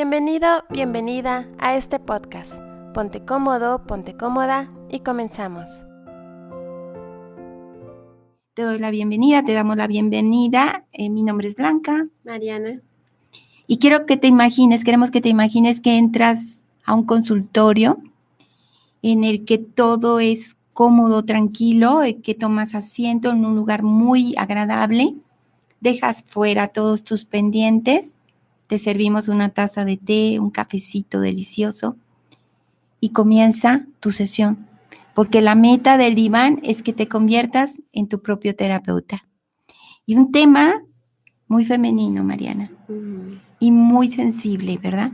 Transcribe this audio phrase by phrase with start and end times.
[0.00, 2.52] Bienvenido, bienvenida a este podcast.
[2.94, 5.68] Ponte cómodo, ponte cómoda y comenzamos.
[8.54, 10.84] Te doy la bienvenida, te damos la bienvenida.
[10.92, 12.06] Eh, mi nombre es Blanca.
[12.22, 12.80] Mariana.
[13.66, 17.98] Y quiero que te imagines, queremos que te imagines que entras a un consultorio
[19.02, 24.36] en el que todo es cómodo, tranquilo, eh, que tomas asiento en un lugar muy
[24.38, 25.16] agradable,
[25.80, 28.14] dejas fuera todos tus pendientes
[28.68, 31.96] te servimos una taza de té, un cafecito delicioso
[33.00, 34.68] y comienza tu sesión,
[35.14, 39.24] porque la meta del diván es que te conviertas en tu propio terapeuta.
[40.04, 40.82] Y un tema
[41.48, 42.70] muy femenino, Mariana,
[43.58, 45.12] y muy sensible, ¿verdad?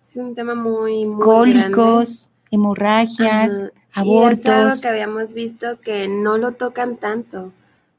[0.00, 3.60] Es un tema muy, muy Cólicos, hemorragias,
[3.92, 4.38] abortos.
[4.38, 7.52] Y es algo que habíamos visto que no lo tocan tanto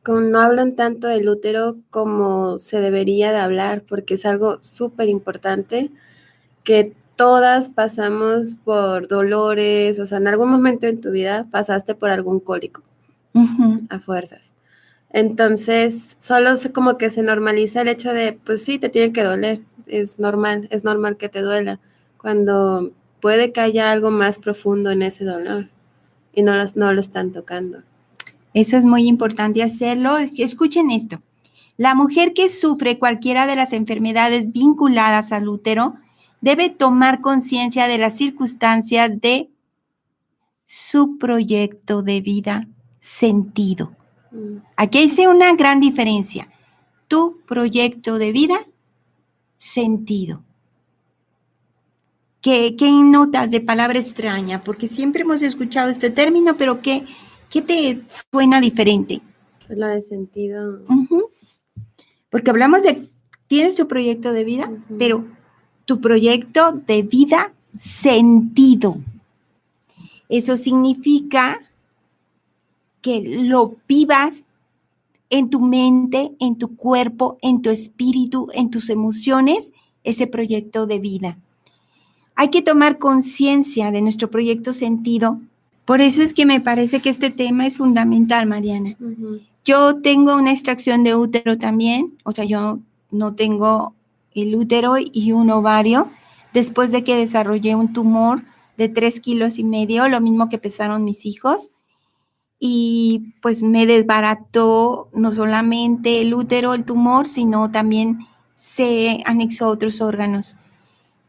[0.07, 5.91] no hablan tanto del útero como se debería de hablar, porque es algo súper importante
[6.63, 12.09] que todas pasamos por dolores, o sea, en algún momento en tu vida pasaste por
[12.09, 12.83] algún cólico
[13.89, 14.53] a fuerzas.
[15.09, 19.61] Entonces, solo como que se normaliza el hecho de, pues sí, te tiene que doler,
[19.85, 21.79] es normal, es normal que te duela,
[22.17, 25.69] cuando puede que haya algo más profundo en ese dolor
[26.33, 27.83] y no, no lo están tocando.
[28.57, 30.17] Eso es muy importante hacerlo.
[30.17, 31.21] Escuchen esto.
[31.77, 35.93] La mujer que sufre cualquiera de las enfermedades vinculadas al útero
[36.41, 39.51] debe tomar conciencia de las circunstancias de
[40.65, 42.67] su proyecto de vida
[42.99, 43.91] sentido.
[44.31, 44.57] Mm.
[44.75, 46.49] Aquí hay una gran diferencia.
[47.07, 48.55] Tu proyecto de vida
[49.59, 50.41] sentido.
[52.41, 54.63] ¿Qué, ¿Qué, notas de palabra extraña?
[54.63, 57.05] Porque siempre hemos escuchado este término, pero ¿qué,
[57.49, 59.21] ¿Qué te suena diferente?
[59.69, 60.81] Es la de sentido.
[62.29, 63.07] Porque hablamos de,
[63.47, 65.25] tienes tu proyecto de vida, pero
[65.85, 68.97] tu proyecto de vida sentido.
[70.29, 71.61] Eso significa
[73.01, 74.43] que lo vivas
[75.29, 79.73] en tu mente, en tu cuerpo, en tu espíritu, en tus emociones,
[80.03, 81.37] ese proyecto de vida.
[82.35, 85.41] Hay que tomar conciencia de nuestro proyecto sentido
[85.87, 88.97] por eso es que me parece que este tema es fundamental, Mariana.
[89.63, 93.95] Yo tengo una extracción de útero también, o sea, yo no tengo
[94.35, 96.09] el útero y un ovario
[96.51, 98.43] después de que desarrollé un tumor
[98.75, 101.69] de tres kilos y medio, lo mismo que pesaron mis hijos.
[102.59, 109.69] Y pues me desbarató no solamente el útero, el tumor, sino también se anexó a
[109.69, 110.57] otros órganos.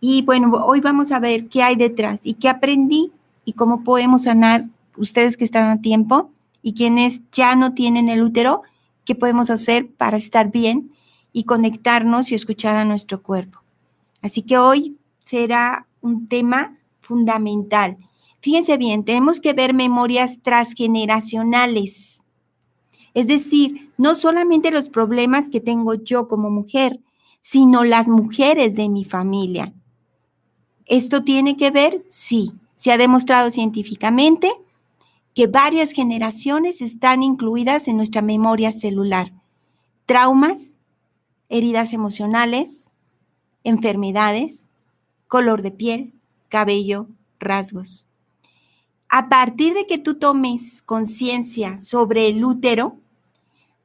[0.01, 3.13] Y bueno, hoy vamos a ver qué hay detrás y qué aprendí
[3.49, 4.67] y cómo podemos sanar
[4.99, 8.61] ustedes que están a tiempo y quienes ya no tienen el útero,
[9.07, 10.93] qué podemos hacer para estar bien
[11.33, 13.61] y conectarnos y escuchar a nuestro cuerpo.
[14.21, 17.97] Así que hoy será un tema fundamental.
[18.43, 22.27] Fíjense bien, tenemos que ver memorias transgeneracionales.
[23.15, 27.01] Es decir, no solamente los problemas que tengo yo como mujer,
[27.41, 29.73] sino las mujeres de mi familia.
[30.85, 32.05] ¿Esto tiene que ver?
[32.11, 32.53] Sí.
[32.79, 34.53] Se ha demostrado científicamente
[35.35, 39.33] que varias generaciones están incluidas en nuestra memoria celular.
[40.07, 40.77] Traumas,
[41.49, 42.93] heridas emocionales,
[43.65, 44.71] enfermedades,
[45.27, 46.15] color de piel,
[46.49, 47.09] cabello,
[47.41, 48.07] rasgos.
[49.09, 53.01] A partir de que tú tomes conciencia sobre el útero,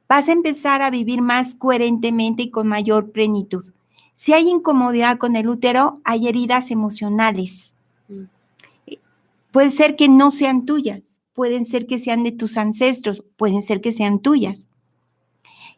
[0.08, 3.72] vas a empezar a vivir más coherentemente y con mayor plenitud.
[4.14, 7.73] Si hay incomodidad con el útero, hay heridas emocionales
[9.54, 13.80] Puede ser que no sean tuyas, pueden ser que sean de tus ancestros, pueden ser
[13.80, 14.68] que sean tuyas.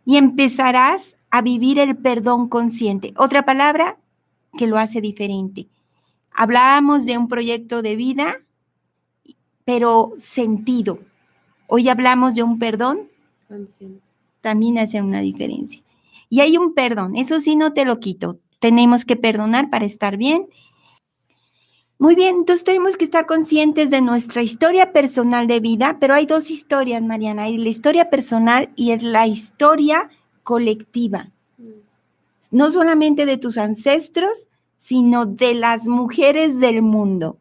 [0.06, 3.12] Y empezarás a vivir el perdón consciente.
[3.19, 3.98] Otra palabra
[4.56, 5.69] que lo hace diferente.
[6.32, 8.37] Hablábamos de un proyecto de vida,
[9.66, 10.98] pero sentido.
[11.66, 13.10] Hoy hablamos de un perdón.
[13.47, 14.00] Consciente.
[14.41, 15.82] También hace una diferencia.
[16.31, 18.38] Y hay un perdón, eso sí no te lo quito.
[18.58, 20.47] Tenemos que perdonar para estar bien
[21.98, 26.26] muy bien, entonces tenemos que estar conscientes de nuestra historia personal de vida, pero hay
[26.26, 27.44] dos historias, Mariana.
[27.44, 30.10] Hay la historia personal y es la historia
[30.43, 31.31] colectiva.
[32.50, 37.38] No solamente de tus ancestros, sino de las mujeres del mundo.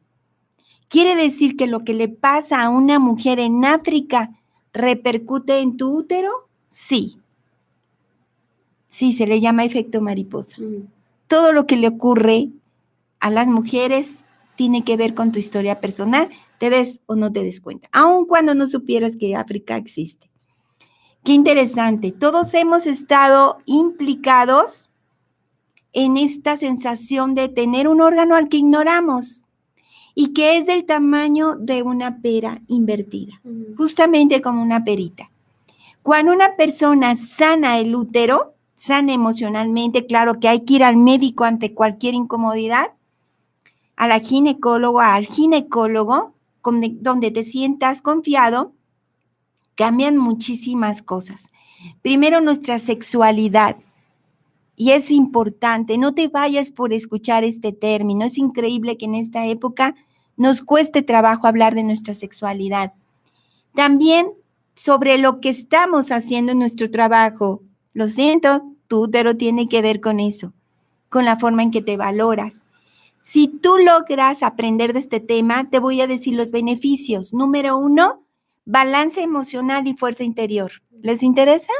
[0.87, 4.31] ¿Quiere decir que lo que le pasa a una mujer en África
[4.71, 6.31] repercute en tu útero?
[6.69, 7.19] Sí.
[8.87, 10.61] Sí, se le llama efecto mariposa.
[10.61, 10.87] Mm.
[11.27, 12.49] Todo lo que le ocurre
[13.19, 14.25] a las mujeres
[14.55, 18.25] tiene que ver con tu historia personal, te des o no te des cuenta, aun
[18.25, 20.29] cuando no supieras que África existe.
[21.23, 24.89] Qué interesante, todos hemos estado implicados
[25.91, 29.45] en esta sensación de tener un órgano al que ignoramos
[30.13, 33.41] y que es del tamaño de una pera invertida,
[33.77, 35.29] justamente como una perita.
[36.03, 41.43] Cuando una persona sana el útero, sana emocionalmente, claro que hay que ir al médico
[41.43, 42.91] ante cualquier incomodidad,
[43.95, 46.33] a la ginecólogo, al ginecólogo,
[46.63, 48.73] donde te sientas confiado,
[49.75, 51.51] cambian muchísimas cosas.
[52.01, 53.77] Primero, nuestra sexualidad.
[54.75, 58.25] Y es importante, no te vayas por escuchar este término.
[58.25, 59.95] Es increíble que en esta época
[60.37, 62.93] nos cueste trabajo hablar de nuestra sexualidad.
[63.73, 64.27] También
[64.75, 67.61] sobre lo que estamos haciendo en nuestro trabajo.
[67.93, 70.53] Lo siento, tu útero tiene que ver con eso,
[71.09, 72.64] con la forma en que te valoras.
[73.27, 77.33] Si tú logras aprender de este tema, te voy a decir los beneficios.
[77.33, 78.23] Número uno,
[78.65, 80.71] balance emocional y fuerza interior.
[81.01, 81.73] ¿Les interesa?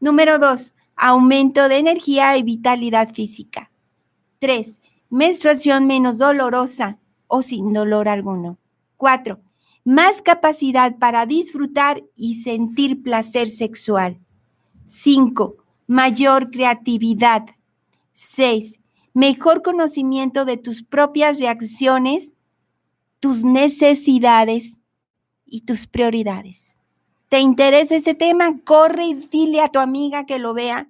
[0.00, 3.70] Número dos, aumento de energía y vitalidad física.
[4.38, 4.80] Tres,
[5.10, 8.56] menstruación menos dolorosa o sin dolor alguno.
[8.96, 9.40] Cuatro,
[9.84, 14.18] más capacidad para disfrutar y sentir placer sexual.
[14.86, 15.56] Cinco,
[15.86, 17.44] mayor creatividad.
[18.14, 18.80] Seis,
[19.14, 22.34] mejor conocimiento de tus propias reacciones,
[23.20, 24.80] tus necesidades
[25.46, 26.78] y tus prioridades.
[27.28, 28.58] ¿Te interesa ese tema?
[28.64, 30.88] Corre y dile a tu amiga que lo vea,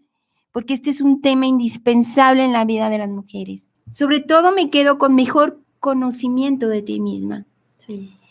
[0.53, 3.71] porque este es un tema indispensable en la vida de las mujeres.
[3.93, 7.47] Sobre todo me quedo con mejor conocimiento de ti misma.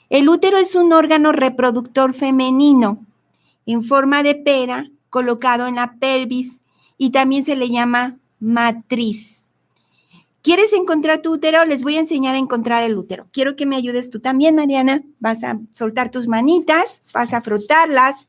[0.09, 3.05] El útero es un órgano reproductor femenino
[3.65, 6.61] en forma de pera colocado en la pelvis
[6.97, 9.42] y también se le llama matriz.
[10.43, 11.63] ¿Quieres encontrar tu útero?
[11.63, 13.27] Les voy a enseñar a encontrar el útero.
[13.31, 15.01] Quiero que me ayudes tú también, Mariana.
[15.19, 18.27] Vas a soltar tus manitas, vas a frotarlas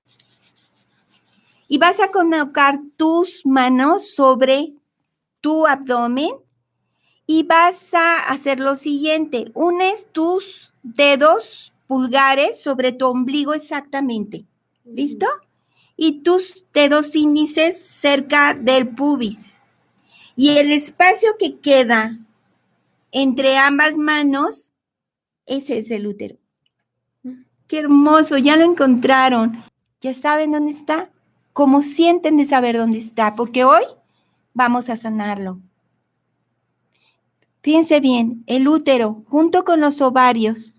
[1.67, 4.75] y vas a colocar tus manos sobre
[5.41, 6.31] tu abdomen
[7.27, 9.51] y vas a hacer lo siguiente.
[9.53, 14.47] Unes tus dedos pulgares sobre tu ombligo exactamente.
[14.85, 15.27] ¿Listo?
[15.97, 19.59] Y tus dedos índices cerca del pubis.
[20.37, 22.19] Y el espacio que queda
[23.13, 24.73] entre ambas manos,
[25.47, 26.37] ese es el útero.
[27.69, 29.63] Qué hermoso, ya lo encontraron.
[30.01, 31.11] ¿Ya saben dónde está?
[31.53, 33.37] ¿Cómo sienten de saber dónde está?
[33.37, 33.85] Porque hoy
[34.53, 35.61] vamos a sanarlo.
[37.63, 40.75] Fíjense bien, el útero junto con los ovarios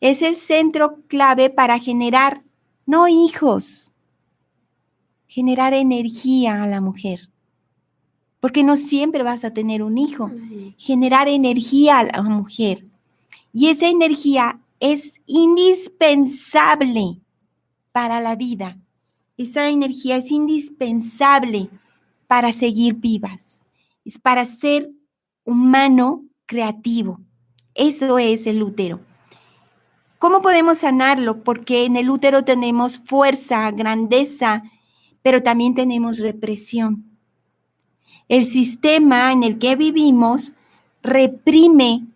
[0.00, 2.42] es el centro clave para generar,
[2.84, 3.92] no hijos,
[5.26, 7.30] generar energía a la mujer
[8.46, 10.30] porque no siempre vas a tener un hijo.
[10.78, 12.86] Generar energía a la mujer.
[13.52, 17.18] Y esa energía es indispensable
[17.90, 18.78] para la vida.
[19.36, 21.70] Esa energía es indispensable
[22.28, 23.62] para seguir vivas.
[24.04, 24.92] Es para ser
[25.42, 27.18] humano creativo.
[27.74, 29.00] Eso es el útero.
[30.18, 31.42] ¿Cómo podemos sanarlo?
[31.42, 34.62] Porque en el útero tenemos fuerza, grandeza,
[35.22, 37.15] pero también tenemos represión.
[38.28, 40.52] El sistema en el que vivimos
[41.02, 42.06] reprime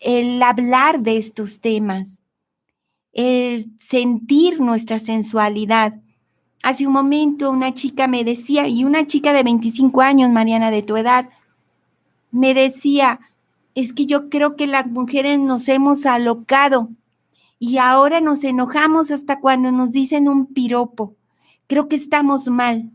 [0.00, 2.22] el hablar de estos temas,
[3.12, 5.94] el sentir nuestra sensualidad.
[6.62, 10.82] Hace un momento una chica me decía, y una chica de 25 años, Mariana, de
[10.82, 11.28] tu edad,
[12.30, 13.20] me decía,
[13.74, 16.90] es que yo creo que las mujeres nos hemos alocado
[17.58, 21.14] y ahora nos enojamos hasta cuando nos dicen un piropo.
[21.66, 22.90] Creo que estamos mal.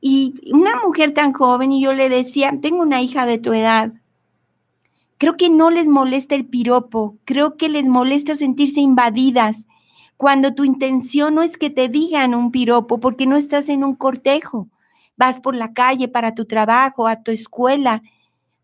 [0.00, 3.92] Y una mujer tan joven, y yo le decía, tengo una hija de tu edad.
[5.18, 9.66] Creo que no les molesta el piropo, creo que les molesta sentirse invadidas
[10.20, 13.94] cuando tu intención no es que te digan un piropo porque no estás en un
[13.94, 14.68] cortejo.
[15.16, 18.02] Vas por la calle para tu trabajo, a tu escuela,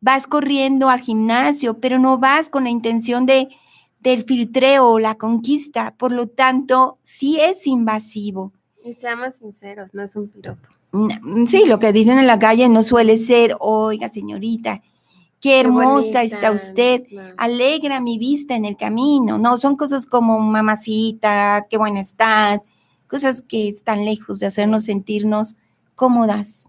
[0.03, 3.49] vas corriendo al gimnasio, pero no vas con la intención de
[4.01, 5.95] del filtreo o la conquista.
[5.97, 8.53] Por lo tanto, sí es invasivo.
[8.85, 10.76] Y seamos sinceros, no es un piropo.
[10.97, 14.83] Mm, sí, lo que dicen en la calle no suele ser, oiga señorita,
[15.41, 17.05] qué hermosa está usted,
[17.37, 19.39] alegra mi vista en el camino.
[19.39, 22.65] No, son cosas como mamacita, qué buena estás,
[23.07, 25.57] cosas que están lejos de hacernos sentirnos
[25.95, 26.69] cómodas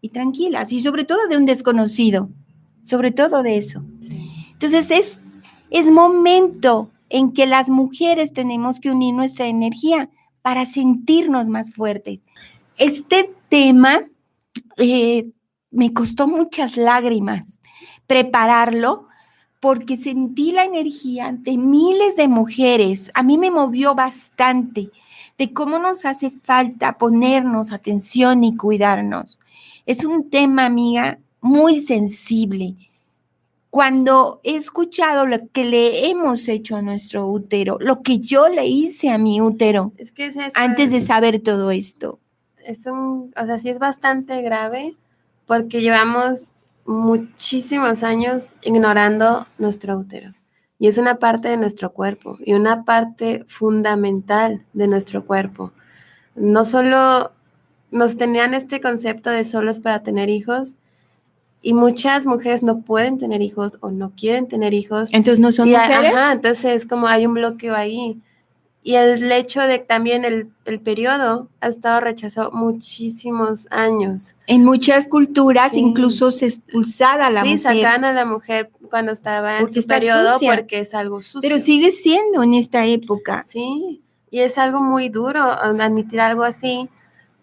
[0.00, 2.30] y tranquilas, y sobre todo de un desconocido,
[2.82, 3.82] sobre todo de eso.
[4.52, 5.20] Entonces es,
[5.70, 10.08] es momento en que las mujeres tenemos que unir nuestra energía
[10.42, 12.20] para sentirnos más fuertes.
[12.78, 14.00] Este tema
[14.76, 15.30] eh,
[15.70, 17.60] me costó muchas lágrimas
[18.06, 19.06] prepararlo
[19.60, 23.10] porque sentí la energía de miles de mujeres.
[23.14, 24.90] A mí me movió bastante
[25.38, 29.38] de cómo nos hace falta ponernos atención y cuidarnos.
[29.86, 32.74] Es un tema, amiga, muy sensible
[33.70, 38.66] cuando he escuchado lo que le hemos hecho a nuestro útero, lo que yo le
[38.66, 39.92] hice a mi útero
[40.54, 42.18] antes de saber todo esto.
[42.66, 44.94] Es un, o sea, sí es bastante grave
[45.46, 46.50] porque llevamos
[46.84, 50.32] muchísimos años ignorando nuestro útero.
[50.78, 55.72] Y es una parte de nuestro cuerpo y una parte fundamental de nuestro cuerpo.
[56.34, 57.32] No solo
[57.90, 60.76] nos tenían este concepto de solos para tener hijos,
[61.66, 65.08] y muchas mujeres no pueden tener hijos o no quieren tener hijos.
[65.12, 66.12] Entonces no son mujeres.
[66.12, 68.20] Ajá, entonces es como hay un bloqueo ahí.
[68.86, 74.36] Y el hecho de también el, el periodo ha estado rechazado muchísimos años.
[74.46, 77.58] En muchas culturas incluso se expulsaba a la mujer.
[77.58, 81.40] Sí, sacan a la mujer cuando estaba en su periodo porque es algo sucio.
[81.40, 83.44] Pero sigue siendo en esta época.
[83.48, 86.88] Sí, y es algo muy duro admitir algo así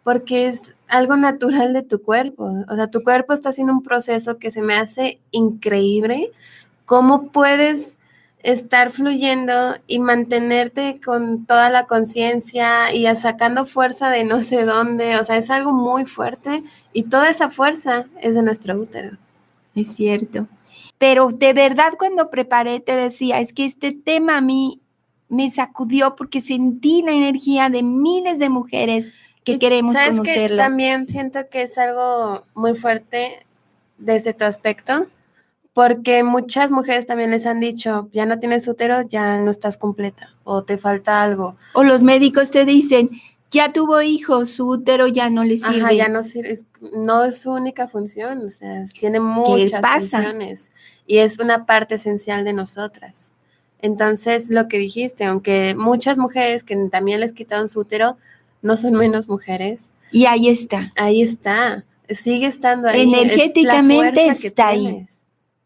[0.06, 2.54] porque es algo natural de tu cuerpo.
[2.70, 6.32] O sea, tu cuerpo está haciendo un proceso que se me hace increíble.
[6.86, 7.98] ¿Cómo puedes
[8.44, 15.18] estar fluyendo y mantenerte con toda la conciencia y sacando fuerza de no sé dónde?
[15.18, 19.18] O sea, es algo muy fuerte y toda esa fuerza es de nuestro útero.
[19.76, 20.48] Es cierto.
[20.98, 24.82] Pero de verdad cuando preparé te decía, es que este tema a mí
[25.30, 30.64] me sacudió porque sentí la energía de miles de mujeres que queremos ¿sabes conocerla.
[30.64, 33.46] Que también siento que es algo muy fuerte
[33.98, 35.08] desde tu aspecto,
[35.74, 40.36] porque muchas mujeres también les han dicho, ya no tienes útero, ya no estás completa,
[40.44, 41.56] o te falta algo.
[41.74, 43.10] O los médicos te dicen,
[43.50, 45.82] ya tuvo hijos, su útero ya no le sirve.
[45.82, 46.60] Ajá, ya no sirve,
[46.96, 50.72] no es su única función, o sea, tiene muchas funciones
[51.08, 53.32] y es una parte esencial de nosotras.
[53.82, 58.18] Entonces, lo que dijiste, aunque muchas mujeres que también les quitaron su útero,
[58.62, 59.90] no son menos mujeres.
[60.12, 60.94] Y ahí está.
[60.96, 61.84] Ahí está.
[62.10, 63.02] Sigue estando ahí.
[63.02, 65.06] Energéticamente está ahí.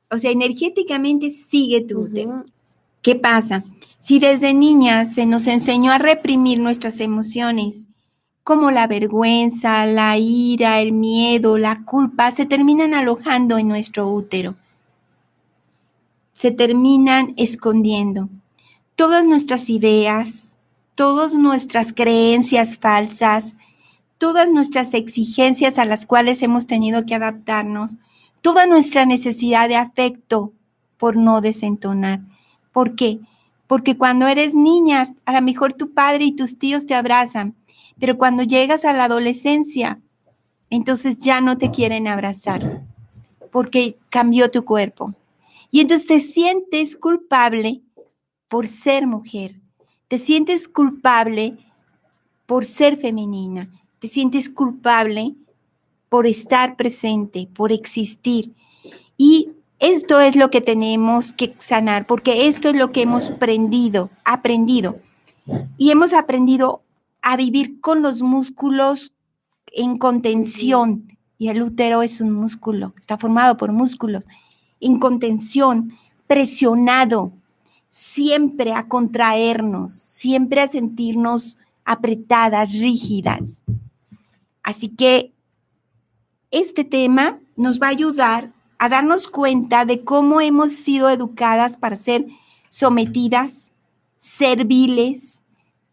[0.10, 2.10] O sea, energéticamente sigue tu
[3.02, 3.64] ¿Qué pasa?
[4.00, 7.88] Si desde niña se nos enseñó a reprimir nuestras emociones,
[8.44, 14.56] como la vergüenza, la ira, el miedo, la culpa, se terminan alojando en nuestro útero.
[16.32, 18.30] Se terminan escondiendo.
[18.96, 20.56] Todas nuestras ideas,
[20.96, 23.56] todas nuestras creencias falsas,
[24.18, 27.98] todas nuestras exigencias a las cuales hemos tenido que adaptarnos,
[28.42, 30.54] toda nuestra necesidad de afecto
[30.98, 32.22] por no desentonar.
[32.72, 33.20] ¿Por qué?
[33.68, 37.56] Porque cuando eres niña, a lo mejor tu padre y tus tíos te abrazan,
[38.00, 40.00] pero cuando llegas a la adolescencia,
[40.70, 42.84] entonces ya no te quieren abrazar,
[43.52, 45.14] porque cambió tu cuerpo.
[45.72, 47.82] Y entonces te sientes culpable
[48.48, 49.56] por ser mujer,
[50.08, 51.58] te sientes culpable
[52.46, 55.36] por ser femenina, te sientes culpable
[56.10, 58.54] por estar presente, por existir.
[59.18, 59.50] Y
[59.80, 65.00] esto es lo que tenemos que sanar, porque esto es lo que hemos aprendido, aprendido.
[65.78, 66.82] Y hemos aprendido
[67.22, 69.14] a vivir con los músculos
[69.72, 71.08] en contención.
[71.38, 74.26] Y el útero es un músculo, está formado por músculos,
[74.80, 75.94] en contención,
[76.26, 77.32] presionado,
[77.90, 83.62] siempre a contraernos, siempre a sentirnos apretadas, rígidas.
[84.64, 85.34] Así que
[86.52, 91.96] este tema nos va a ayudar a darnos cuenta de cómo hemos sido educadas para
[91.96, 92.28] ser
[92.70, 93.74] sometidas,
[94.18, 95.42] serviles,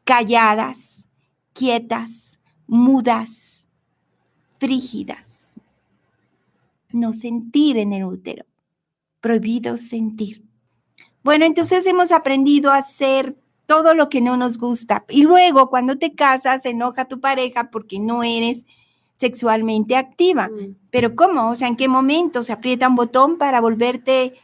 [0.05, 1.07] calladas,
[1.53, 3.65] quietas, mudas,
[4.59, 5.55] frígidas.
[6.91, 8.45] No sentir en el útero.
[9.21, 10.45] Prohibido sentir.
[11.23, 15.05] Bueno, entonces hemos aprendido a hacer todo lo que no nos gusta.
[15.09, 18.67] Y luego, cuando te casas, enoja tu pareja porque no eres
[19.17, 20.49] sexualmente activa.
[20.49, 20.77] Mm.
[20.91, 21.51] Pero ¿cómo?
[21.51, 24.35] O sea, ¿en qué momento se aprieta un botón para volverte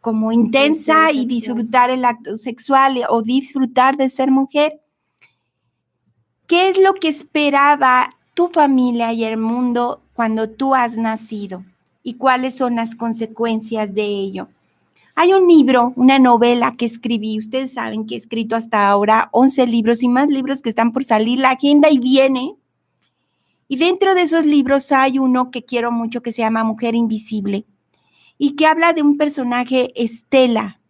[0.00, 4.80] como intensa y disfrutar el acto sexual o disfrutar de ser mujer?
[6.46, 11.64] ¿Qué es lo que esperaba tu familia y el mundo cuando tú has nacido?
[12.02, 14.48] ¿Y cuáles son las consecuencias de ello?
[15.14, 19.66] Hay un libro, una novela que escribí, ustedes saben que he escrito hasta ahora 11
[19.66, 22.56] libros y más libros que están por salir, la agenda y viene.
[23.72, 27.64] Y dentro de esos libros hay uno que quiero mucho que se llama Mujer Invisible
[28.36, 30.82] y que habla de un personaje Estela.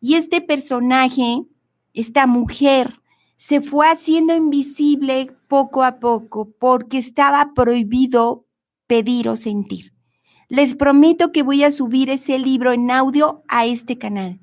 [0.00, 1.42] Y este personaje,
[1.92, 3.02] esta mujer,
[3.36, 8.46] se fue haciendo invisible poco a poco porque estaba prohibido
[8.86, 9.92] pedir o sentir.
[10.48, 14.40] Les prometo que voy a subir ese libro en audio a este canal.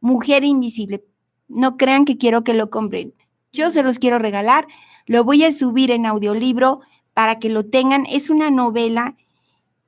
[0.00, 1.04] Mujer Invisible.
[1.46, 3.14] No crean que quiero que lo compren.
[3.52, 4.66] Yo se los quiero regalar.
[5.06, 6.80] Lo voy a subir en audiolibro
[7.14, 8.04] para que lo tengan.
[8.10, 9.16] Es una novela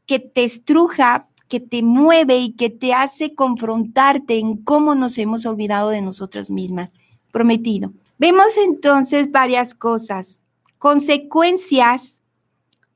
[0.07, 5.45] que te estruja, que te mueve y que te hace confrontarte en cómo nos hemos
[5.45, 6.95] olvidado de nosotras mismas.
[7.31, 7.93] Prometido.
[8.19, 10.45] Vemos entonces varias cosas,
[10.79, 12.23] consecuencias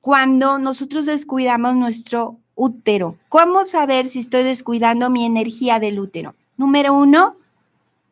[0.01, 3.17] cuando nosotros descuidamos nuestro útero.
[3.29, 6.35] ¿Cómo saber si estoy descuidando mi energía del útero?
[6.57, 7.37] Número uno,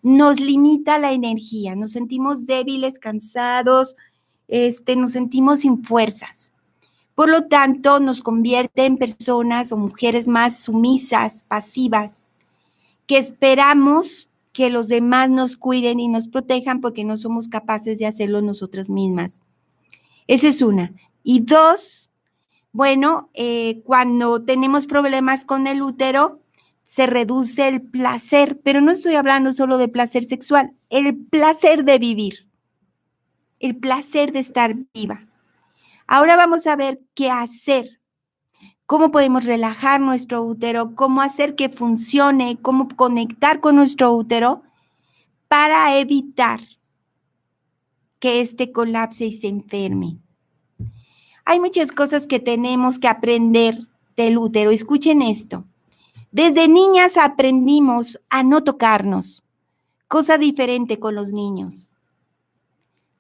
[0.03, 3.97] nos limita la energía, nos sentimos débiles, cansados,
[4.49, 6.53] este, nos sentimos sin fuerzas.
[7.15, 12.25] Por lo tanto, nos convierte en personas o mujeres más sumisas, pasivas,
[13.07, 18.07] que esperamos que los demás nos cuiden y nos protejan porque no somos capaces de
[18.07, 19.41] hacerlo nosotras mismas.
[20.27, 20.95] Esa es una.
[21.23, 22.11] Y dos,
[22.73, 26.41] bueno, eh, cuando tenemos problemas con el útero,
[26.83, 31.99] se reduce el placer, pero no estoy hablando solo de placer sexual, el placer de
[31.99, 32.48] vivir,
[33.61, 35.27] el placer de estar viva.
[36.07, 38.01] Ahora vamos a ver qué hacer,
[38.87, 44.63] cómo podemos relajar nuestro útero, cómo hacer que funcione, cómo conectar con nuestro útero
[45.49, 46.61] para evitar
[48.19, 50.19] que este colapse y se enferme.
[51.45, 53.77] Hay muchas cosas que tenemos que aprender
[54.17, 54.71] del útero.
[54.71, 55.65] Escuchen esto.
[56.31, 59.43] Desde niñas aprendimos a no tocarnos,
[60.09, 61.95] cosa diferente con los niños.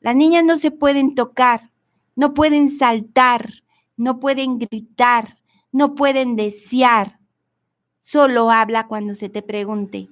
[0.00, 1.70] Las niñas no se pueden tocar,
[2.14, 3.52] no pueden saltar,
[3.96, 5.38] no pueden gritar,
[5.72, 7.18] no pueden desear.
[8.02, 10.08] Solo habla cuando se te pregunte.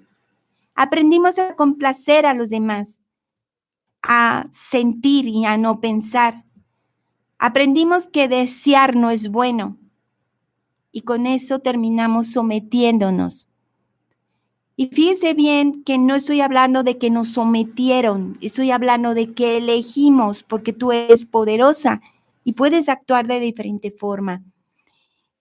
[0.74, 3.00] Aprendimos a complacer a los demás,
[4.02, 6.44] a sentir y a no pensar.
[7.38, 9.78] Aprendimos que desear no es bueno
[10.96, 13.48] y con eso terminamos sometiéndonos.
[14.78, 19.56] Y fíjense bien que no estoy hablando de que nos sometieron, estoy hablando de que
[19.56, 22.02] elegimos porque tú eres poderosa
[22.44, 24.44] y puedes actuar de diferente forma.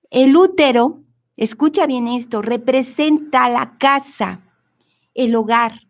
[0.09, 1.01] El útero,
[1.35, 4.41] escucha bien esto, representa la casa,
[5.13, 5.81] el hogar,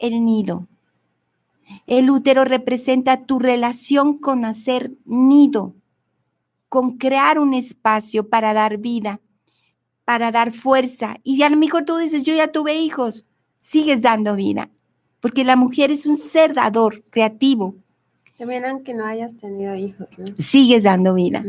[0.00, 0.66] el nido.
[1.86, 5.76] El útero representa tu relación con hacer nido,
[6.68, 9.20] con crear un espacio para dar vida,
[10.06, 11.16] para dar fuerza.
[11.24, 13.26] Y a lo mejor tú dices, yo ya tuve hijos,
[13.58, 14.70] sigues dando vida,
[15.20, 17.74] porque la mujer es un ser dador, creativo.
[18.38, 20.24] También aunque no hayas tenido hijos, ¿no?
[20.38, 21.44] Sigues dando vida.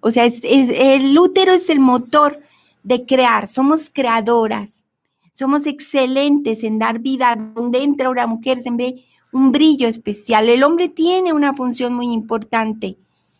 [0.00, 2.40] O sea, es, el útero es el motor
[2.82, 4.86] de crear, somos creadoras,
[5.34, 10.48] somos excelentes en dar vida, donde entra una mujer se ve un brillo especial.
[10.48, 12.96] El hombre tiene una función muy importante,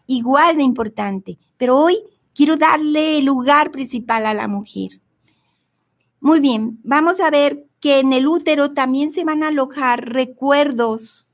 [0.07, 1.96] igual de importante, pero hoy
[2.38, 5.01] Quiero darle el lugar principal a la mujer.
[6.20, 11.29] Muy bien, vamos a ver que en el útero también se van a alojar recuerdos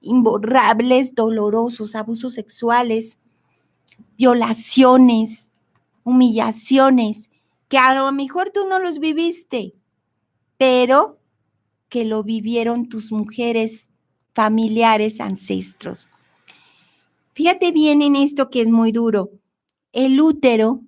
[0.00, 3.18] imborrables, dolorosos, abusos sexuales,
[4.16, 5.50] violaciones,
[6.04, 7.28] humillaciones,
[7.66, 9.74] que a lo mejor tú no los viviste,
[10.58, 11.18] pero
[11.88, 13.90] que lo vivieron tus mujeres,
[14.32, 16.08] familiares, ancestros.
[17.34, 19.32] Fíjate bien en esto que es muy duro
[19.96, 20.82] el útero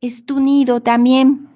[0.00, 1.48] es tu nido también,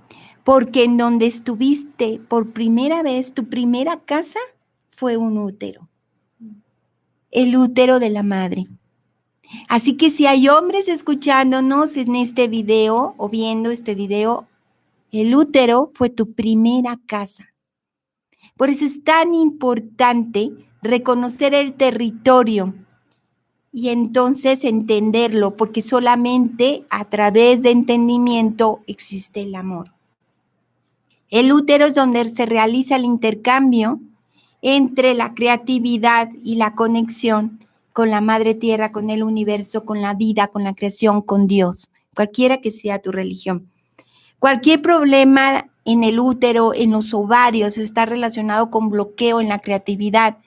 [0.42, 4.40] porque en donde estuviste por primera vez, tu primera casa
[4.88, 5.88] fue un útero,
[7.30, 8.66] el útero de la madre.
[9.68, 14.48] Así que si hay hombres escuchándonos en este video o viendo este video,
[15.12, 17.54] el útero fue tu primera casa.
[18.56, 20.50] Por eso es tan importante
[20.82, 22.74] reconocer el territorio
[23.76, 29.92] y entonces entenderlo, porque solamente a través de entendimiento existe el amor.
[31.28, 34.00] El útero es donde se realiza el intercambio
[34.62, 37.60] entre la creatividad y la conexión
[37.92, 41.90] con la madre tierra, con el universo, con la vida, con la creación, con Dios,
[42.14, 43.70] cualquiera que sea tu religión.
[44.38, 50.38] Cualquier problema en el útero, en los ovarios, está relacionado con bloqueo en la creatividad,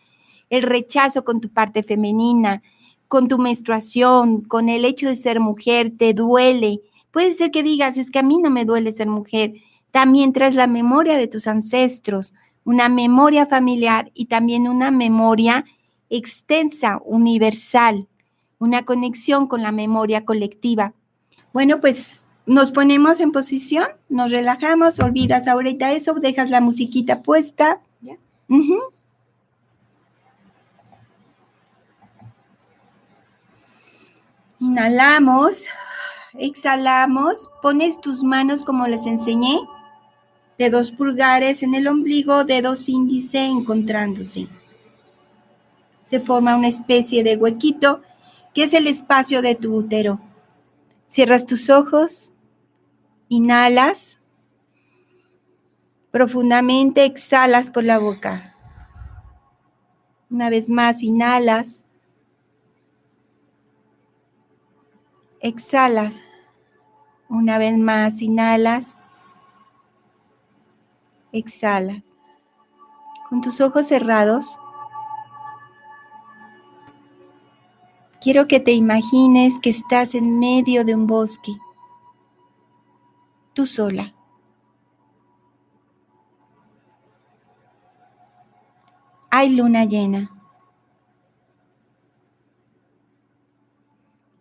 [0.49, 2.63] el rechazo con tu parte femenina,
[3.09, 6.81] con tu menstruación, con el hecho de ser mujer, te duele.
[7.11, 9.53] Puede ser que digas, es que a mí no me duele ser mujer.
[9.89, 15.65] También traes la memoria de tus ancestros, una memoria familiar y también una memoria
[16.11, 18.07] extensa, universal,
[18.59, 20.93] una conexión con la memoria colectiva.
[21.51, 27.81] Bueno, pues nos ponemos en posición, nos relajamos, olvidas ahorita eso, dejas la musiquita puesta.
[28.01, 28.17] ¿Ya?
[34.59, 35.65] Inhalamos,
[36.33, 39.59] exhalamos, pones tus manos como les enseñé,
[40.57, 44.47] dedos pulgares en el ombligo, dedos índice encontrándose.
[46.03, 48.01] Se forma una especie de huequito
[48.53, 50.19] que es el espacio de tu útero.
[51.07, 52.33] Cierras tus ojos
[53.31, 54.17] Inhalas.
[56.09, 58.55] Profundamente exhalas por la boca.
[60.31, 61.83] Una vez más, inhalas.
[65.41, 66.21] Exhalas.
[67.29, 68.99] Una vez más, inhalas.
[71.31, 72.03] Exhalas.
[73.29, 74.59] Con tus ojos cerrados,
[78.19, 81.53] quiero que te imagines que estás en medio de un bosque,
[83.53, 84.13] tú sola.
[89.29, 90.38] Hay luna llena.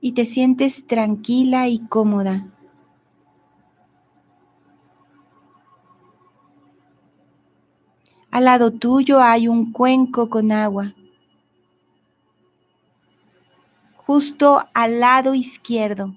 [0.00, 2.46] Y te sientes tranquila y cómoda.
[8.30, 10.92] Al lado tuyo hay un cuenco con agua.
[13.96, 16.14] Justo al lado izquierdo.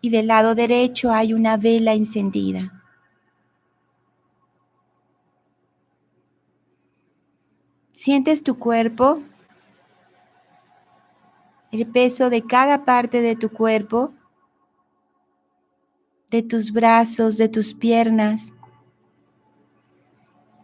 [0.00, 2.83] Y del lado derecho hay una vela encendida.
[8.04, 9.20] Sientes tu cuerpo,
[11.72, 14.12] el peso de cada parte de tu cuerpo
[16.30, 18.52] de tus brazos, de tus piernas.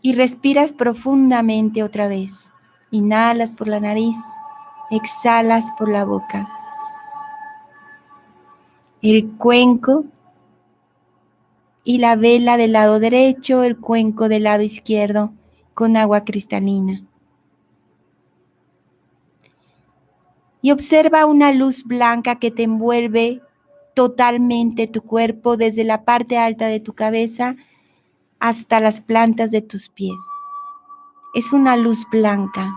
[0.02, 2.52] Y respiras profundamente otra vez.
[2.90, 4.18] Inhalas por la nariz,
[4.90, 6.46] exhalas por la boca.
[9.00, 10.04] El cuenco
[11.84, 15.32] y la vela del lado derecho, el cuenco del lado izquierdo
[15.72, 17.06] con agua cristalina.
[20.62, 23.40] Y observa una luz blanca que te envuelve
[23.94, 27.56] totalmente tu cuerpo desde la parte alta de tu cabeza
[28.38, 30.20] hasta las plantas de tus pies.
[31.34, 32.72] Es una luz blanca.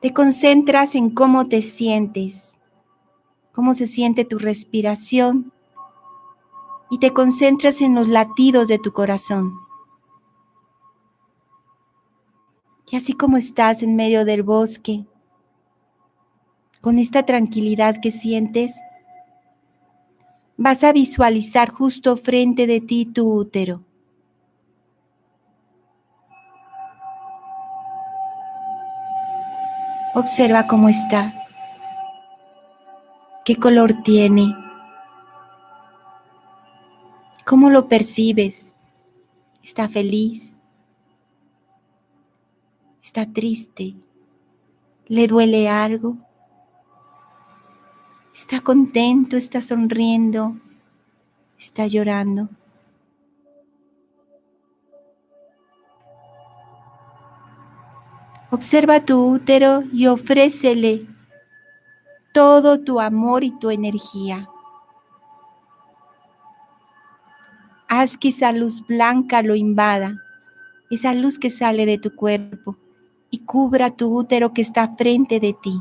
[0.00, 2.56] Te concentras en cómo te sientes,
[3.52, 5.52] cómo se siente tu respiración
[6.90, 9.67] y te concentras en los latidos de tu corazón.
[12.90, 15.04] Y así como estás en medio del bosque,
[16.80, 18.80] con esta tranquilidad que sientes,
[20.56, 23.84] vas a visualizar justo frente de ti tu útero.
[30.14, 31.32] Observa cómo está,
[33.44, 34.54] qué color tiene,
[37.44, 38.74] cómo lo percibes.
[39.62, 40.57] ¿Está feliz?
[43.02, 43.94] ¿Está triste?
[45.06, 46.16] ¿Le duele algo?
[48.34, 50.56] Está contento, está sonriendo,
[51.58, 52.48] está llorando.
[58.50, 61.06] Observa tu útero y ofrécele
[62.32, 64.48] todo tu amor y tu energía.
[67.88, 70.22] Haz que esa luz blanca lo invada,
[70.90, 72.76] esa luz que sale de tu cuerpo
[73.30, 75.80] y cubra tu útero que está frente de ti.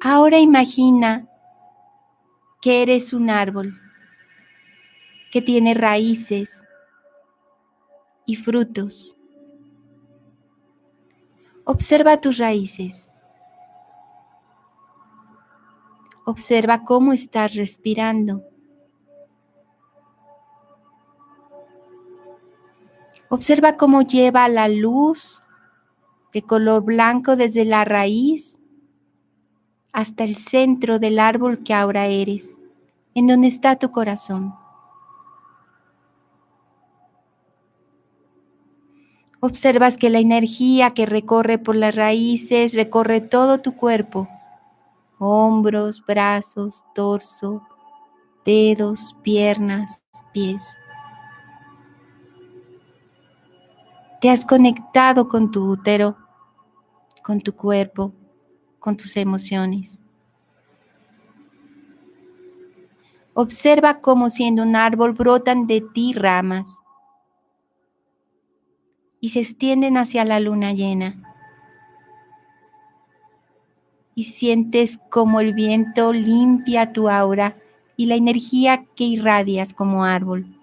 [0.00, 1.26] Ahora imagina
[2.60, 3.80] que eres un árbol
[5.32, 6.62] que tiene raíces
[8.26, 9.16] y frutos.
[11.64, 13.10] Observa tus raíces.
[16.26, 18.53] Observa cómo estás respirando.
[23.34, 25.42] Observa cómo lleva la luz
[26.32, 28.60] de color blanco desde la raíz
[29.92, 32.56] hasta el centro del árbol que ahora eres,
[33.12, 34.54] en donde está tu corazón.
[39.40, 44.28] Observas que la energía que recorre por las raíces recorre todo tu cuerpo,
[45.18, 47.66] hombros, brazos, torso,
[48.44, 50.78] dedos, piernas, pies.
[54.24, 56.16] Te has conectado con tu útero,
[57.22, 58.14] con tu cuerpo
[58.78, 60.00] con tus emociones.
[63.34, 66.78] Observa cómo siendo un árbol brotan de ti ramas
[69.20, 71.22] y se extienden hacia la luna llena.
[74.14, 77.58] Y sientes como el viento limpia tu aura
[77.94, 80.53] y la energía que irradias como árbol.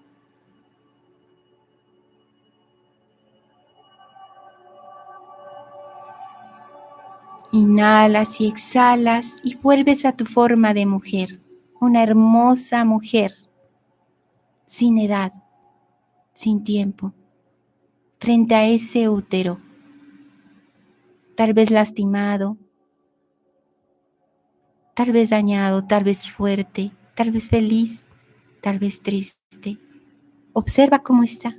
[7.54, 11.42] Inhalas y exhalas y vuelves a tu forma de mujer,
[11.78, 13.34] una hermosa mujer,
[14.64, 15.34] sin edad,
[16.32, 17.12] sin tiempo,
[18.18, 19.60] frente a ese útero,
[21.36, 22.56] tal vez lastimado,
[24.94, 28.06] tal vez dañado, tal vez fuerte, tal vez feliz,
[28.62, 29.78] tal vez triste.
[30.54, 31.54] Observa cómo está.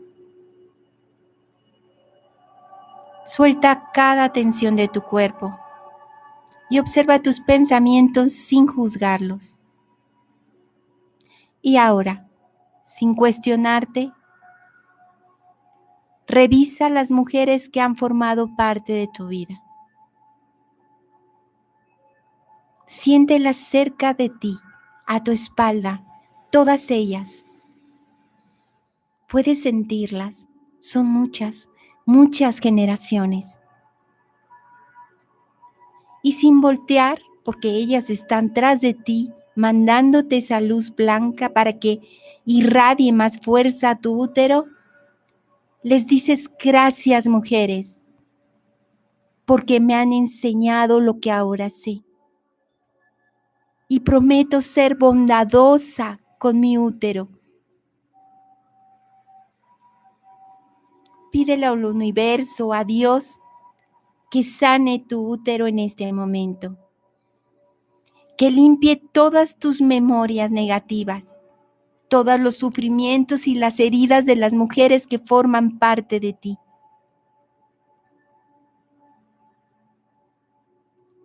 [3.27, 5.59] Suelta cada tensión de tu cuerpo
[6.73, 9.55] y observa tus pensamientos sin juzgarlos.
[11.61, 12.27] Y ahora,
[12.83, 14.11] sin cuestionarte,
[16.25, 19.61] revisa las mujeres que han formado parte de tu vida.
[22.87, 24.57] Siéntelas cerca de ti,
[25.05, 26.03] a tu espalda,
[26.51, 27.45] todas ellas.
[29.27, 31.69] Puedes sentirlas, son muchas,
[32.07, 33.59] muchas generaciones.
[36.23, 42.01] Y sin voltear, porque ellas están tras de ti, mandándote esa luz blanca para que
[42.45, 44.65] irradie más fuerza a tu útero,
[45.83, 47.99] les dices gracias mujeres,
[49.45, 52.03] porque me han enseñado lo que ahora sé.
[53.89, 57.27] Y prometo ser bondadosa con mi útero.
[61.31, 63.39] Pídele al universo, a Dios,
[64.33, 66.75] que sane tu útero en este momento
[68.35, 71.39] que limpie todas tus memorias negativas,
[72.07, 76.57] todos los sufrimientos y las heridas de las mujeres que forman parte de ti.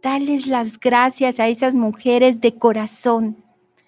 [0.02, 3.42] Dales las gracias a esas mujeres de corazón.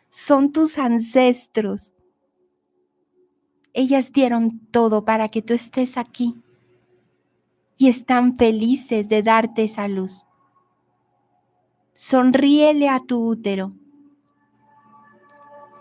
[0.08, 1.94] Son tus ancestros.
[3.74, 6.42] Ellas dieron todo para que tú estés aquí
[7.80, 10.26] y están felices de darte esa luz.
[11.94, 13.72] Sonríele a tu útero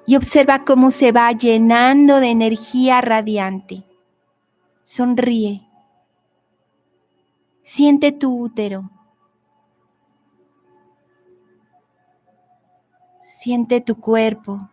[0.07, 3.83] y observa cómo se va llenando de energía radiante.
[4.85, 5.67] Sonríe.
[7.63, 8.89] Siente tu útero.
[13.19, 14.69] Siente tu cuerpo.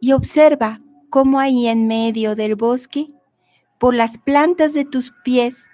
[0.00, 3.15] Y observa cómo ahí en medio del bosque,
[3.78, 5.68] por las plantas de tus pies,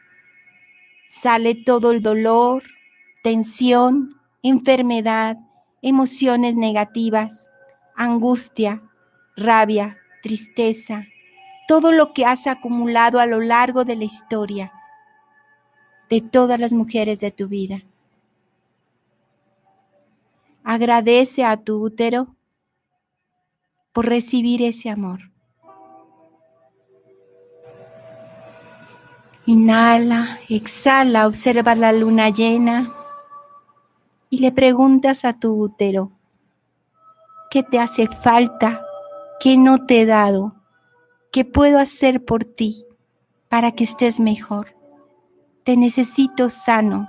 [1.08, 2.62] sale todo el dolor,
[3.22, 5.36] tensión, enfermedad,
[5.82, 7.48] emociones negativas,
[7.96, 8.82] angustia,
[9.36, 11.06] rabia, tristeza,
[11.68, 14.72] todo lo que has acumulado a lo largo de la historia
[16.10, 17.82] de todas las mujeres de tu vida.
[20.62, 22.36] Agradece a tu útero
[23.92, 25.31] por recibir ese amor.
[29.44, 32.94] Inhala, exhala, observa la luna llena
[34.30, 36.12] y le preguntas a tu útero,
[37.50, 38.80] ¿qué te hace falta?
[39.40, 40.54] ¿Qué no te he dado?
[41.32, 42.84] ¿Qué puedo hacer por ti
[43.48, 44.76] para que estés mejor?
[45.64, 47.08] Te necesito sano,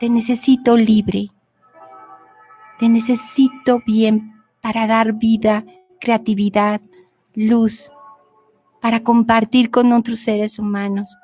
[0.00, 1.30] te necesito libre,
[2.78, 5.64] te necesito bien para dar vida,
[6.00, 6.80] creatividad,
[7.34, 7.92] luz,
[8.80, 11.16] para compartir con otros seres humanos,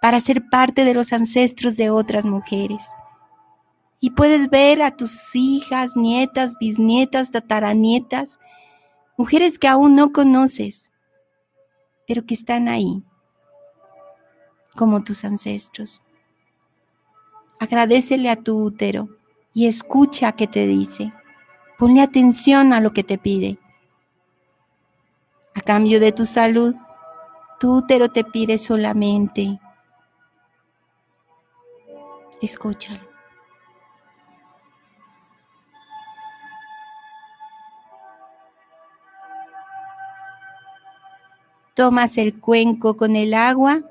[0.00, 2.82] para ser parte de los ancestros de otras mujeres
[4.00, 8.38] y puedes ver a tus hijas, nietas, bisnietas, tataranietas,
[9.16, 10.92] mujeres que aún no conoces,
[12.06, 13.02] pero que están ahí,
[14.74, 16.02] como tus ancestros.
[17.58, 19.08] Agradecele a tu útero
[19.54, 21.12] y escucha qué te dice.
[21.78, 23.58] Ponle atención a lo que te pide.
[25.54, 26.74] A cambio de tu salud,
[27.58, 29.58] tu útero te pide solamente.
[32.42, 33.00] Escúchalo.
[41.74, 43.82] Tomas el cuenco con el agua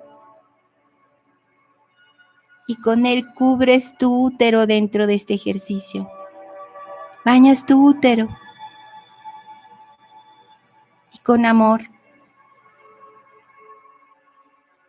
[2.67, 6.09] y con él cubres tu útero dentro de este ejercicio.
[7.23, 8.27] Bañas tu útero
[11.13, 11.94] y con amor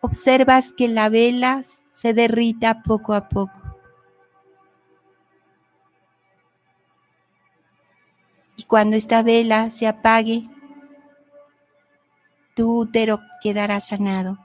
[0.07, 3.61] observas que la vela se derrita poco a poco.
[8.57, 10.49] Y cuando esta vela se apague,
[12.55, 14.39] tu útero quedará sanado.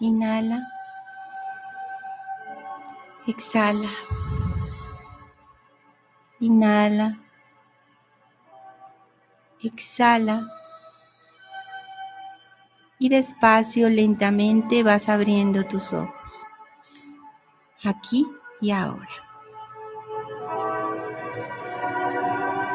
[0.00, 0.60] Inhala.
[3.26, 3.90] Exhala.
[6.40, 7.18] Inhala.
[9.62, 10.55] Exhala.
[12.98, 16.44] Y despacio, lentamente vas abriendo tus ojos.
[17.84, 18.26] Aquí
[18.60, 19.06] y ahora.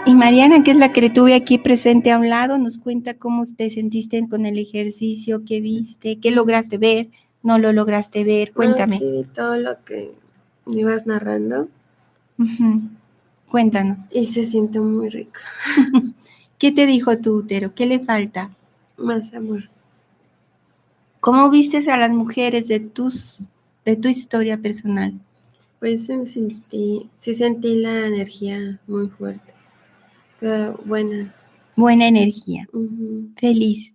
[0.06, 3.14] Y Mariana, que es la que le tuve aquí presente a un lado, nos cuenta
[3.14, 7.10] cómo te sentiste con el ejercicio, qué viste, qué lograste ver,
[7.44, 8.52] no lo lograste ver.
[8.52, 8.98] Cuéntame.
[8.98, 10.12] sí, todo lo que
[10.66, 11.68] ibas narrando.
[13.48, 13.98] Cuéntanos.
[14.12, 15.40] Y se siente muy rico.
[16.58, 17.74] ¿Qué te dijo tu útero?
[17.76, 18.52] ¿Qué le falta?
[18.98, 19.70] Más amor.
[21.22, 23.42] ¿Cómo vistes a las mujeres de tus
[23.86, 25.14] de tu historia personal?
[25.80, 29.54] Pues sentí, sí sentí la energía muy fuerte,
[30.40, 31.34] pero buena.
[31.78, 32.68] Buena energía.
[33.38, 33.94] Feliz.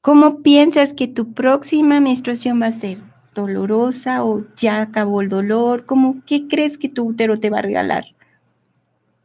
[0.00, 2.98] ¿Cómo piensas que tu próxima menstruación va a ser?
[3.34, 5.84] ¿Dolorosa o ya acabó el dolor?
[5.84, 8.04] ¿Cómo, ¿Qué crees que tu útero te va a regalar?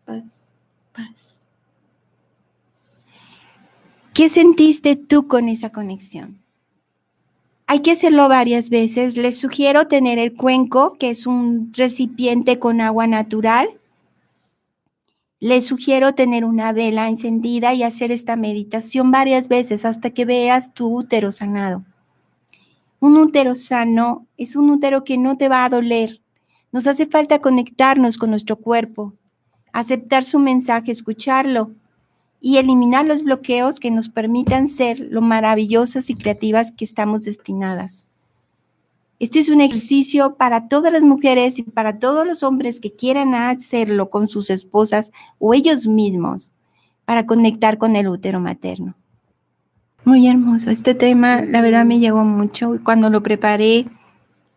[0.06, 0.50] Paz.
[0.92, 1.40] Paz.
[4.14, 6.45] ¿Qué sentiste tú con esa conexión?
[7.68, 9.18] Hay que hacerlo varias veces.
[9.18, 13.80] Les sugiero tener el cuenco, que es un recipiente con agua natural.
[15.40, 20.74] Les sugiero tener una vela encendida y hacer esta meditación varias veces hasta que veas
[20.74, 21.84] tu útero sanado.
[23.00, 26.22] Un útero sano es un útero que no te va a doler.
[26.72, 29.14] Nos hace falta conectarnos con nuestro cuerpo,
[29.74, 31.72] aceptar su mensaje, escucharlo
[32.42, 38.08] y eliminar los bloqueos que nos permitan ser lo maravillosas y creativas que estamos destinadas.
[39.20, 43.34] Este es un ejercicio para todas las mujeres y para todos los hombres que quieran
[43.34, 46.52] hacerlo con sus esposas o ellos mismos
[47.06, 48.96] para conectar con el útero materno.
[50.04, 50.70] Muy hermoso.
[50.70, 52.78] Este tema, la verdad, me llegó mucho.
[52.84, 53.88] Cuando lo preparé,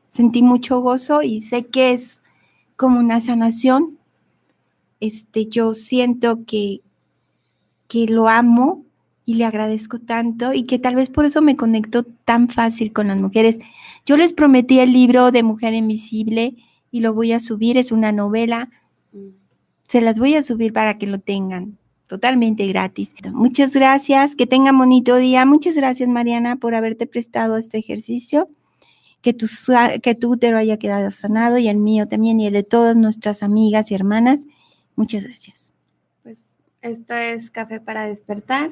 [0.08, 2.22] sentí mucho gozo y sé que es
[2.76, 3.98] como una sanación.
[5.00, 6.82] Este, yo siento que,
[7.88, 8.85] que lo amo
[9.24, 13.09] y le agradezco tanto y que tal vez por eso me conecto tan fácil con
[13.09, 13.59] las mujeres.
[14.07, 16.57] Yo les prometí el libro de Mujer Invisible
[16.90, 18.70] y lo voy a subir, es una novela.
[19.83, 23.14] Se las voy a subir para que lo tengan totalmente gratis.
[23.33, 25.44] Muchas gracias, que tengan bonito día.
[25.44, 28.48] Muchas gracias Mariana por haberte prestado este ejercicio.
[29.20, 29.46] Que tu,
[30.03, 33.42] que tu útero haya quedado sanado y el mío también y el de todas nuestras
[33.42, 34.46] amigas y hermanas.
[34.94, 35.74] Muchas gracias.
[36.88, 38.70] Esto es Café para despertar,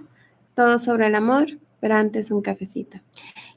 [0.55, 1.47] todo sobre el amor,
[1.81, 2.99] pero antes un cafecito.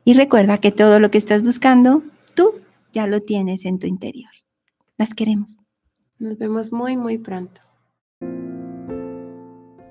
[0.03, 2.59] Y recuerda que todo lo que estás buscando, tú
[2.91, 4.31] ya lo tienes en tu interior.
[4.97, 5.57] Las queremos.
[6.17, 7.61] Nos vemos muy, muy pronto.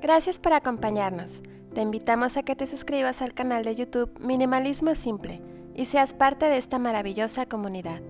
[0.02, 1.42] Gracias por acompañarnos.
[1.74, 5.40] Te invitamos a que te suscribas al canal de YouTube Minimalismo Simple
[5.74, 8.02] y seas parte de esta maravillosa comunidad.